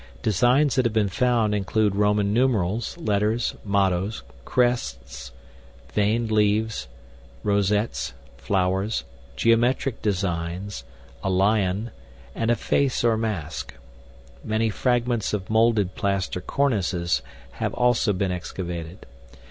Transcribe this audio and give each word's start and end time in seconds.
Designs 0.23 0.73
that 0.73 0.85
have 0.87 0.93
been 0.95 1.09
found 1.09 1.53
include 1.53 1.93
Roman 1.95 2.33
numerals, 2.33 2.97
letters, 2.97 3.53
mottos, 3.63 4.23
crests, 4.45 5.31
veined 5.93 6.31
leaves, 6.31 6.87
rosettes, 7.43 8.13
flowers, 8.35 9.03
geometric 9.35 10.01
designs, 10.01 10.85
a 11.23 11.29
lion, 11.29 11.91
and 12.33 12.49
a 12.49 12.55
face 12.55 13.03
or 13.03 13.15
mask. 13.15 13.75
Many 14.43 14.71
fragments 14.71 15.35
of 15.35 15.51
molded 15.51 15.93
plaster 15.93 16.41
cornices 16.41 17.21
have 17.51 17.75
also 17.75 18.11
been 18.11 18.31
excavated. 18.31 19.05